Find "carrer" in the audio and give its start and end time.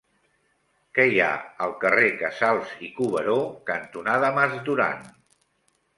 1.83-2.09